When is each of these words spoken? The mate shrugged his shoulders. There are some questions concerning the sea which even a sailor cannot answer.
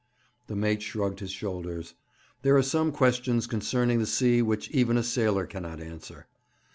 The 0.47 0.55
mate 0.55 0.81
shrugged 0.81 1.19
his 1.19 1.29
shoulders. 1.29 1.93
There 2.41 2.57
are 2.57 2.63
some 2.63 2.91
questions 2.91 3.45
concerning 3.45 3.99
the 3.99 4.07
sea 4.07 4.41
which 4.41 4.71
even 4.71 4.97
a 4.97 5.03
sailor 5.03 5.45
cannot 5.45 5.79
answer. 5.79 6.25